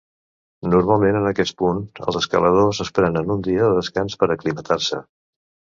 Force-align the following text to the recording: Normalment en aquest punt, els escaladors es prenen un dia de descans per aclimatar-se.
Normalment 0.69 1.17
en 1.19 1.27
aquest 1.31 1.55
punt, 1.59 1.83
els 2.07 2.19
escaladors 2.23 2.83
es 2.87 2.93
prenen 2.99 3.33
un 3.39 3.47
dia 3.51 3.69
de 3.69 3.79
descans 3.83 4.21
per 4.25 4.35
aclimatar-se. 4.39 5.07